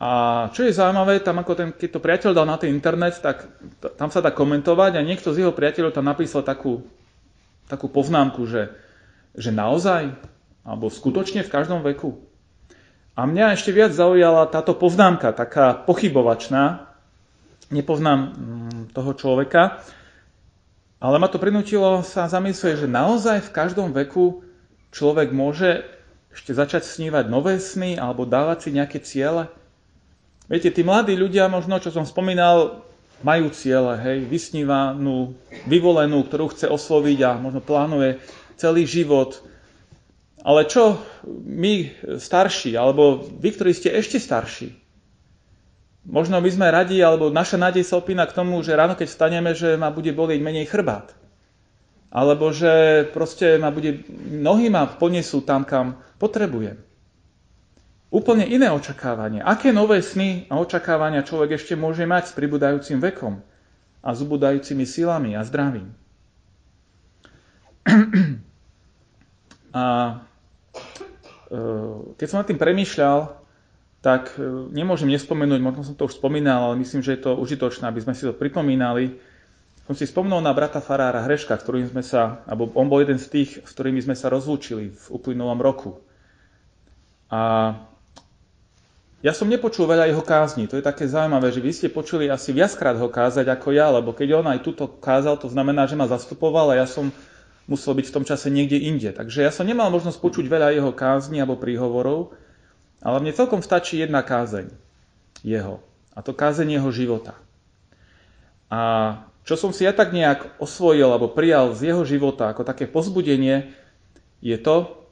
A 0.02 0.10
čo 0.50 0.66
je 0.66 0.74
zaujímavé, 0.74 1.22
tam 1.22 1.38
ako 1.38 1.52
ten, 1.54 1.68
keď 1.70 1.88
to 1.94 2.00
priateľ 2.02 2.30
dal 2.34 2.48
na 2.48 2.58
ten 2.58 2.74
internet, 2.74 3.22
tak 3.22 3.46
tam 3.94 4.10
sa 4.10 4.18
dá 4.18 4.34
komentovať 4.34 4.98
a 4.98 5.06
niekto 5.06 5.30
z 5.30 5.46
jeho 5.46 5.54
priateľov 5.54 5.94
tam 5.94 6.10
napísal 6.10 6.42
takú, 6.42 6.82
takú 7.72 7.88
poznámku, 7.88 8.44
že, 8.44 8.76
že 9.32 9.48
naozaj, 9.48 10.12
alebo 10.60 10.92
skutočne 10.92 11.40
v 11.40 11.52
každom 11.52 11.80
veku. 11.80 12.20
A 13.16 13.24
mňa 13.24 13.56
ešte 13.56 13.72
viac 13.72 13.96
zaujala 13.96 14.44
táto 14.52 14.76
poznámka, 14.76 15.32
taká 15.32 15.72
pochybovačná. 15.88 16.92
Nepoznám 17.72 18.20
mm, 18.20 18.80
toho 18.92 19.16
človeka, 19.16 19.80
ale 21.00 21.16
ma 21.16 21.26
to 21.26 21.40
prinútilo 21.40 22.04
sa 22.04 22.28
zamyslieť, 22.28 22.84
že 22.84 22.88
naozaj 22.88 23.48
v 23.48 23.54
každom 23.56 23.96
veku 23.96 24.44
človek 24.92 25.32
môže 25.32 25.82
ešte 26.30 26.52
začať 26.52 26.84
snívať 26.84 27.32
nové 27.32 27.56
sny 27.56 27.96
alebo 27.96 28.28
dávať 28.28 28.68
si 28.68 28.76
nejaké 28.76 29.00
ciele? 29.00 29.48
Viete, 30.46 30.68
tí 30.68 30.84
mladí 30.84 31.16
ľudia 31.16 31.48
možno, 31.48 31.80
čo 31.80 31.88
som 31.88 32.04
spomínal, 32.04 32.84
majú 33.22 33.50
ciele, 33.54 33.98
hej, 34.02 34.18
vysnívanú, 34.26 35.34
vyvolenú, 35.66 36.26
ktorú 36.26 36.52
chce 36.52 36.68
osloviť 36.68 37.18
a 37.22 37.30
možno 37.38 37.62
plánuje 37.62 38.22
celý 38.58 38.86
život. 38.86 39.42
Ale 40.42 40.66
čo 40.66 40.98
my 41.46 42.02
starší, 42.18 42.74
alebo 42.74 43.22
vy, 43.22 43.48
ktorí 43.54 43.72
ste 43.74 43.94
ešte 43.94 44.18
starší? 44.18 44.74
Možno 46.02 46.42
my 46.42 46.50
sme 46.50 46.66
radi, 46.66 46.98
alebo 46.98 47.30
naša 47.30 47.62
nádej 47.62 47.86
sa 47.86 48.02
opína 48.02 48.26
k 48.26 48.34
tomu, 48.34 48.58
že 48.66 48.74
ráno, 48.74 48.98
keď 48.98 49.06
vstaneme, 49.06 49.54
že 49.54 49.78
ma 49.78 49.94
bude 49.94 50.10
bolieť 50.10 50.42
menej 50.42 50.66
chrbát 50.66 51.14
alebo 52.12 52.52
že 52.52 53.08
proste 53.08 53.56
ma 53.56 53.72
bude, 53.72 54.04
nohy 54.28 54.68
ma 54.68 54.84
ponesú 54.84 55.40
tam, 55.40 55.64
kam 55.64 55.96
potrebujem. 56.20 56.76
Úplne 58.12 58.44
iné 58.44 58.68
očakávanie. 58.68 59.40
Aké 59.40 59.72
nové 59.72 60.04
sny 60.04 60.44
a 60.52 60.60
očakávania 60.60 61.24
človek 61.24 61.56
ešte 61.56 61.80
môže 61.80 62.04
mať 62.04 62.28
s 62.28 62.36
pribúdajúcim 62.36 63.00
vekom? 63.00 63.40
a 64.02 64.10
zubudajúcimi 64.10 64.82
silami 64.82 65.38
a 65.38 65.46
zdravím. 65.46 65.94
A 69.72 70.20
e, 71.48 71.56
keď 72.20 72.26
som 72.28 72.44
nad 72.44 72.48
tým 72.52 72.60
premýšľal, 72.60 73.40
tak 74.04 74.36
e, 74.36 74.44
nemôžem 74.68 75.08
nespomenúť, 75.08 75.64
možno 75.64 75.80
som 75.80 75.96
to 75.96 76.04
už 76.12 76.20
spomínal, 76.20 76.68
ale 76.68 76.84
myslím, 76.84 77.00
že 77.00 77.16
je 77.16 77.24
to 77.24 77.40
užitočné, 77.40 77.88
aby 77.88 78.04
sme 78.04 78.12
si 78.12 78.28
to 78.28 78.36
pripomínali. 78.36 79.16
Som 79.88 79.96
si 79.96 80.04
spomnul 80.04 80.44
na 80.44 80.52
brata 80.52 80.84
Farára 80.84 81.24
Hreška, 81.24 81.56
ktorým 81.56 81.88
sme 81.88 82.04
sa, 82.04 82.44
alebo 82.44 82.68
on 82.76 82.92
bol 82.92 83.00
jeden 83.00 83.16
z 83.16 83.32
tých, 83.32 83.64
s 83.64 83.72
ktorými 83.72 84.04
sme 84.04 84.12
sa 84.12 84.28
rozlúčili 84.28 84.92
v 84.92 85.04
uplynulom 85.08 85.56
roku. 85.56 85.96
A 87.32 87.72
ja 89.22 89.30
som 89.30 89.46
nepočul 89.46 89.86
veľa 89.86 90.10
jeho 90.10 90.24
kázni, 90.26 90.66
to 90.66 90.74
je 90.74 90.82
také 90.82 91.06
zaujímavé, 91.06 91.54
že 91.54 91.62
vy 91.62 91.70
ste 91.70 91.88
počuli 91.94 92.26
asi 92.26 92.50
viackrát 92.50 92.98
ho 92.98 93.06
kázať 93.06 93.46
ako 93.54 93.70
ja, 93.70 93.86
lebo 93.94 94.10
keď 94.10 94.42
on 94.42 94.46
aj 94.50 94.66
tuto 94.66 94.90
kázal, 94.90 95.38
to 95.38 95.46
znamená, 95.46 95.86
že 95.86 95.94
ma 95.94 96.10
zastupoval 96.10 96.74
a 96.74 96.82
ja 96.82 96.86
som 96.90 97.14
musel 97.70 97.94
byť 97.94 98.06
v 98.10 98.14
tom 98.18 98.24
čase 98.26 98.50
niekde 98.50 98.82
inde. 98.82 99.14
Takže 99.14 99.46
ja 99.46 99.54
som 99.54 99.62
nemal 99.62 99.94
možnosť 99.94 100.18
počuť 100.18 100.50
veľa 100.50 100.74
jeho 100.74 100.90
kázni 100.90 101.38
alebo 101.38 101.54
príhovorov, 101.54 102.34
ale 102.98 103.22
mne 103.22 103.30
celkom 103.30 103.62
stačí 103.62 104.02
jedna 104.02 104.26
kázeň 104.26 104.74
jeho. 105.46 105.78
A 106.12 106.20
to 106.20 106.34
kázeň 106.34 106.82
jeho 106.82 106.90
života. 106.90 107.38
A 108.66 108.80
čo 109.46 109.54
som 109.54 109.70
si 109.70 109.86
ja 109.86 109.94
tak 109.94 110.10
nejak 110.10 110.58
osvojil 110.58 111.06
alebo 111.06 111.30
prijal 111.30 111.74
z 111.78 111.94
jeho 111.94 112.02
života 112.02 112.50
ako 112.50 112.66
také 112.66 112.90
pozbudenie, 112.90 113.70
je 114.42 114.58
to, 114.58 115.06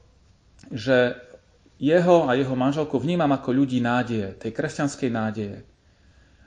že 0.67 1.15
jeho 1.81 2.29
a 2.29 2.37
jeho 2.37 2.53
manželku 2.53 3.01
vnímam 3.01 3.33
ako 3.33 3.57
ľudí 3.57 3.81
nádeje, 3.81 4.37
tej 4.37 4.53
kresťanskej 4.53 5.09
nádeje. 5.09 5.65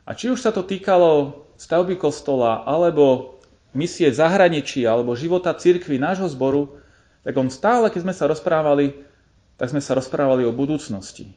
A 0.06 0.14
či 0.14 0.30
už 0.30 0.38
sa 0.38 0.54
to 0.54 0.62
týkalo 0.62 1.42
stavby 1.58 1.98
kostola, 1.98 2.62
alebo 2.62 3.34
misie 3.74 4.14
zahraničí, 4.14 4.86
alebo 4.86 5.18
života 5.18 5.50
cirkvi 5.50 5.98
nášho 5.98 6.30
zboru, 6.30 6.78
tak 7.26 7.34
on 7.34 7.50
stále, 7.50 7.90
keď 7.90 8.00
sme 8.06 8.14
sa 8.14 8.30
rozprávali, 8.30 8.94
tak 9.58 9.74
sme 9.74 9.82
sa 9.82 9.98
rozprávali 9.98 10.46
o 10.46 10.54
budúcnosti. 10.54 11.34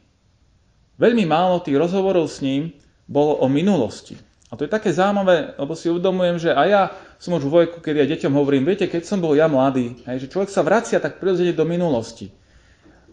Veľmi 1.02 1.26
málo 1.26 1.66
tých 1.66 1.82
rozhovorov 1.82 2.30
s 2.30 2.46
ním 2.46 2.78
bolo 3.10 3.42
o 3.42 3.50
minulosti. 3.50 4.14
A 4.48 4.56
to 4.56 4.64
je 4.64 4.72
také 4.72 4.94
zaujímavé, 4.94 5.58
lebo 5.58 5.74
si 5.74 5.90
uvedomujem, 5.90 6.38
že 6.38 6.52
aj 6.54 6.68
ja 6.70 6.84
som 7.18 7.36
už 7.36 7.50
vo 7.50 7.66
veku, 7.66 7.82
kedy 7.82 7.98
ja 7.98 8.08
deťom 8.14 8.34
hovorím, 8.38 8.64
viete, 8.64 8.86
keď 8.86 9.10
som 9.10 9.20
bol 9.20 9.34
ja 9.34 9.50
mladý, 9.50 10.06
hej, 10.06 10.24
že 10.24 10.32
človek 10.32 10.54
sa 10.54 10.62
vracia 10.62 11.02
tak 11.02 11.18
prirodzene 11.18 11.52
do 11.52 11.66
minulosti. 11.66 12.30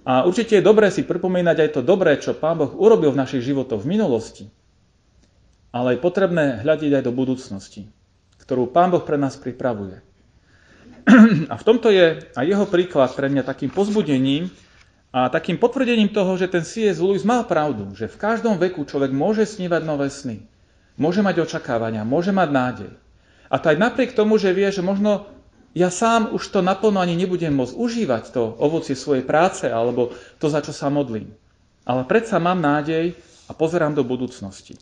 A 0.05 0.29
určite 0.29 0.61
je 0.61 0.65
dobré 0.65 0.93
si 0.93 1.01
pripomínať 1.01 1.57
aj 1.65 1.71
to 1.75 1.81
dobré, 1.81 2.21
čo 2.21 2.37
Pán 2.37 2.61
Boh 2.61 2.69
urobil 2.77 3.17
v 3.17 3.21
našich 3.25 3.41
životoch 3.41 3.81
v 3.81 3.97
minulosti. 3.97 4.45
Ale 5.73 5.97
je 5.97 6.05
potrebné 6.05 6.61
hľadiť 6.61 7.01
aj 7.01 7.03
do 7.09 7.13
budúcnosti, 7.17 7.89
ktorú 8.45 8.69
Pán 8.69 8.93
Boh 8.93 9.01
pre 9.01 9.17
nás 9.17 9.41
pripravuje. 9.41 10.05
A 11.53 11.55
v 11.57 11.67
tomto 11.67 11.89
je 11.89 12.21
aj 12.37 12.45
jeho 12.45 12.69
príklad 12.69 13.17
pre 13.17 13.33
mňa 13.33 13.49
takým 13.49 13.73
pozbudením 13.73 14.53
a 15.15 15.31
takým 15.31 15.63
potvrdením 15.63 16.11
toho, 16.11 16.35
že 16.35 16.51
ten 16.51 16.67
C.S. 16.67 16.99
Lewis 16.99 17.23
mal 17.23 17.47
pravdu, 17.47 17.95
že 17.95 18.11
v 18.11 18.19
každom 18.19 18.59
veku 18.59 18.83
človek 18.83 19.15
môže 19.15 19.47
snívať 19.47 19.87
nové 19.87 20.11
sny, 20.11 20.43
môže 20.99 21.23
mať 21.23 21.39
očakávania, 21.39 22.03
môže 22.03 22.35
mať 22.35 22.49
nádej. 22.51 22.93
A 23.47 23.63
to 23.63 23.71
aj 23.71 23.79
napriek 23.79 24.11
tomu, 24.19 24.43
že 24.43 24.51
vie, 24.51 24.67
že 24.75 24.83
možno 24.83 25.31
ja 25.75 25.91
sám 25.91 26.31
už 26.31 26.55
to 26.55 26.63
naplno 26.63 27.03
ani 27.03 27.19
nebudem 27.19 27.51
môcť 27.51 27.75
užívať 27.75 28.25
to 28.31 28.55
ovocie 28.63 28.95
svojej 28.95 29.27
práce 29.27 29.67
alebo 29.67 30.15
to, 30.39 30.47
za 30.47 30.63
čo 30.63 30.71
sa 30.71 30.87
modlím. 30.87 31.35
Ale 31.83 32.07
predsa 32.07 32.39
mám 32.39 32.63
nádej 32.63 33.19
a 33.51 33.53
pozerám 33.53 33.93
do 33.93 34.07
budúcnosti. 34.07 34.79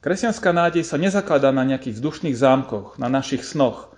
Kresťanská 0.00 0.56
nádej 0.56 0.88
sa 0.88 0.96
nezakladá 0.96 1.52
na 1.52 1.68
nejakých 1.68 2.00
vzdušných 2.00 2.36
zámkoch, 2.38 2.96
na 2.96 3.12
našich 3.12 3.44
snoch, 3.44 3.92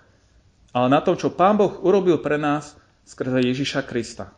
ale 0.74 0.90
na 0.90 0.98
tom, 0.98 1.14
čo 1.14 1.30
Pán 1.30 1.54
Boh 1.54 1.70
urobil 1.86 2.18
pre 2.18 2.34
nás 2.34 2.74
skrze 3.06 3.46
Ježiša 3.46 3.86
Krista. 3.86 4.34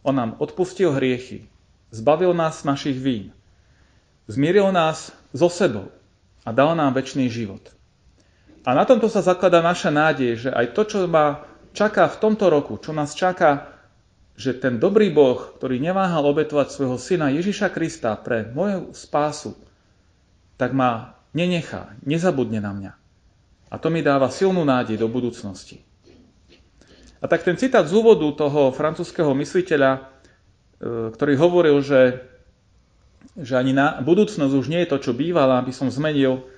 On 0.00 0.16
nám 0.16 0.40
odpustil 0.40 0.96
hriechy, 0.96 1.46
zbavil 1.92 2.32
nás 2.32 2.64
našich 2.64 2.96
vín, 2.96 3.36
zmieril 4.32 4.72
nás 4.72 5.12
so 5.36 5.52
sebou 5.52 5.92
a 6.42 6.50
dal 6.56 6.72
nám 6.72 6.96
väčší 6.96 7.28
život. 7.28 7.81
A 8.62 8.78
na 8.78 8.86
tomto 8.86 9.10
sa 9.10 9.26
zakladá 9.26 9.58
naša 9.58 9.90
nádej, 9.90 10.48
že 10.48 10.50
aj 10.54 10.66
to, 10.70 10.82
čo 10.86 10.98
ma 11.10 11.42
čaká 11.74 12.06
v 12.06 12.20
tomto 12.22 12.46
roku, 12.46 12.78
čo 12.78 12.94
nás 12.94 13.10
čaká, 13.18 13.74
že 14.38 14.54
ten 14.54 14.78
dobrý 14.78 15.10
Boh, 15.10 15.58
ktorý 15.58 15.82
neváhal 15.82 16.22
obetovať 16.30 16.70
svojho 16.70 16.96
syna 16.96 17.34
Ježiša 17.34 17.74
Krista 17.74 18.14
pre 18.14 18.46
moju 18.54 18.94
spásu, 18.94 19.58
tak 20.56 20.72
ma 20.72 21.18
nenechá, 21.34 21.98
nezabudne 22.06 22.62
na 22.62 22.72
mňa. 22.72 22.92
A 23.72 23.74
to 23.80 23.88
mi 23.90 24.04
dáva 24.04 24.30
silnú 24.30 24.62
nádej 24.62 25.00
do 25.00 25.08
budúcnosti. 25.10 25.82
A 27.22 27.26
tak 27.26 27.42
ten 27.42 27.58
citát 27.58 27.86
z 27.86 27.94
úvodu 27.98 28.26
toho 28.34 28.70
francúzského 28.74 29.30
mysliteľa, 29.32 29.90
e, 29.94 30.00
ktorý 31.14 31.34
hovoril, 31.38 31.78
že, 31.80 32.18
že 33.38 33.54
ani 33.58 33.74
na 33.74 34.02
budúcnosť 34.02 34.54
už 34.54 34.66
nie 34.70 34.82
je 34.84 34.90
to, 34.90 34.98
čo 34.98 35.12
bývala, 35.14 35.62
aby 35.62 35.70
som 35.70 35.88
zmenil, 35.88 36.51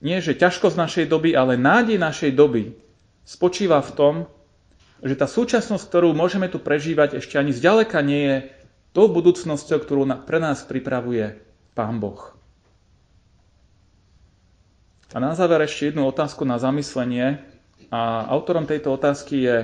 nie 0.00 0.18
že 0.18 0.34
ťažkosť 0.34 0.76
našej 0.78 1.06
doby, 1.10 1.36
ale 1.36 1.60
nádej 1.60 2.00
našej 2.00 2.32
doby 2.34 2.74
spočíva 3.22 3.82
v 3.82 3.92
tom, 3.94 4.14
že 5.04 5.14
tá 5.18 5.28
súčasnosť, 5.28 5.84
ktorú 5.84 6.16
môžeme 6.16 6.48
tu 6.48 6.56
prežívať, 6.56 7.20
ešte 7.20 7.36
ani 7.36 7.52
zďaleka 7.52 8.00
nie 8.00 8.22
je 8.24 8.36
tou 8.96 9.10
budúcnosťou, 9.10 9.78
ktorú 9.84 10.02
pre 10.24 10.38
nás 10.40 10.64
pripravuje 10.64 11.36
Pán 11.76 12.00
Boh. 12.00 12.34
A 15.14 15.22
na 15.22 15.30
záver 15.38 15.62
ešte 15.62 15.94
jednu 15.94 16.10
otázku 16.10 16.42
na 16.42 16.58
zamyslenie. 16.58 17.38
A 17.94 18.26
autorom 18.26 18.66
tejto 18.66 18.90
otázky 18.90 19.46
je 19.46 19.56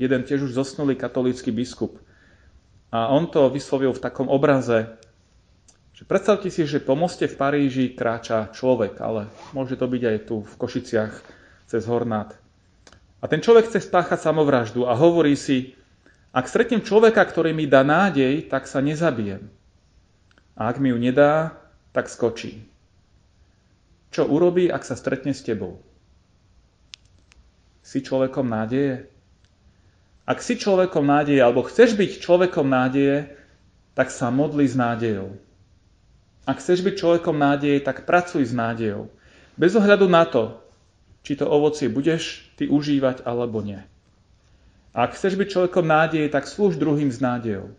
jeden 0.00 0.24
tiež 0.24 0.48
už 0.48 0.56
zosnulý 0.56 0.96
katolícky 0.96 1.52
biskup. 1.52 2.00
A 2.88 3.12
on 3.12 3.28
to 3.28 3.52
vyslovil 3.52 3.92
v 3.92 4.00
takom 4.00 4.32
obraze, 4.32 4.96
predstavte 6.06 6.48
si, 6.48 6.64
že 6.68 6.82
po 6.82 6.96
moste 6.98 7.28
v 7.28 7.38
Paríži 7.38 7.92
kráča 7.92 8.52
človek, 8.52 9.00
ale 9.00 9.30
môže 9.56 9.76
to 9.76 9.88
byť 9.88 10.02
aj 10.02 10.18
tu 10.26 10.36
v 10.44 10.54
Košiciach 10.58 11.12
cez 11.68 11.82
Hornát. 11.88 12.36
A 13.20 13.24
ten 13.24 13.40
človek 13.40 13.72
chce 13.72 13.88
spáchať 13.88 14.20
samovraždu 14.20 14.84
a 14.84 14.92
hovorí 14.92 15.32
si, 15.32 15.72
ak 16.34 16.50
stretnem 16.50 16.82
človeka, 16.82 17.24
ktorý 17.24 17.54
mi 17.54 17.64
dá 17.64 17.86
nádej, 17.86 18.50
tak 18.50 18.66
sa 18.66 18.82
nezabijem. 18.82 19.48
A 20.58 20.68
ak 20.68 20.82
mi 20.82 20.90
ju 20.90 20.98
nedá, 20.98 21.56
tak 21.94 22.10
skočí. 22.10 22.66
Čo 24.10 24.26
urobí, 24.26 24.66
ak 24.66 24.82
sa 24.82 24.98
stretne 24.98 25.30
s 25.30 25.46
tebou? 25.46 25.78
Si 27.86 28.02
človekom 28.02 28.46
nádeje? 28.46 29.10
Ak 30.26 30.42
si 30.42 30.58
človekom 30.58 31.06
nádeje, 31.06 31.38
alebo 31.38 31.66
chceš 31.66 31.94
byť 31.94 32.18
človekom 32.18 32.66
nádeje, 32.66 33.30
tak 33.94 34.10
sa 34.10 34.30
modli 34.34 34.66
s 34.66 34.74
nádejou. 34.74 35.38
Ak 36.44 36.60
chceš 36.60 36.84
byť 36.84 36.94
človekom 37.00 37.36
nádeje, 37.40 37.80
tak 37.80 38.04
pracuj 38.04 38.44
s 38.44 38.52
nádejou. 38.52 39.08
Bez 39.56 39.72
ohľadu 39.72 40.04
na 40.04 40.28
to, 40.28 40.60
či 41.24 41.40
to 41.40 41.48
ovocie 41.48 41.88
budeš 41.88 42.44
ty 42.60 42.68
užívať 42.68 43.24
alebo 43.24 43.64
nie. 43.64 43.80
Ak 44.92 45.16
chceš 45.16 45.40
byť 45.40 45.48
človekom 45.48 45.88
nádeje, 45.88 46.28
tak 46.28 46.44
slúž 46.44 46.76
druhým 46.76 47.08
s 47.08 47.18
nádejou. 47.18 47.72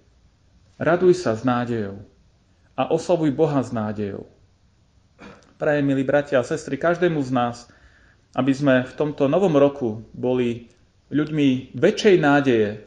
Raduj 0.82 1.14
sa 1.16 1.38
s 1.38 1.46
nádejou 1.46 2.02
a 2.76 2.90
oslavuj 2.92 3.32
Boha 3.32 3.62
s 3.62 3.70
nádejou. 3.72 4.28
Prajem, 5.56 5.88
milí 5.88 6.04
bratia 6.04 6.42
a 6.42 6.44
sestry, 6.44 6.76
každému 6.76 7.24
z 7.24 7.32
nás, 7.32 7.56
aby 8.36 8.52
sme 8.52 8.84
v 8.84 8.94
tomto 9.00 9.32
novom 9.32 9.56
roku 9.56 10.04
boli 10.12 10.68
ľuďmi 11.14 11.72
väčšej 11.78 12.16
nádeje, 12.20 12.84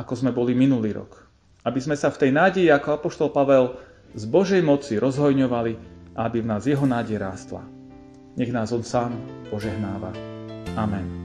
ako 0.00 0.12
sme 0.16 0.32
boli 0.32 0.56
minulý 0.56 0.96
rok. 0.96 1.28
Aby 1.68 1.84
sme 1.84 1.98
sa 1.98 2.08
v 2.08 2.24
tej 2.24 2.30
nádeji, 2.32 2.72
ako 2.72 2.96
apoštol 2.96 3.28
Pavel 3.28 3.76
z 4.14 4.24
Božej 4.28 4.62
moci 4.62 5.00
rozhojňovali 5.00 5.92
aby 6.16 6.44
v 6.44 6.46
nás 6.46 6.66
jeho 6.68 6.84
nádej 6.84 7.16
rástla. 7.18 7.64
Nech 8.36 8.52
nás 8.52 8.72
On 8.72 8.84
sám 8.84 9.16
požehnáva. 9.50 10.12
Amen. 10.76 11.21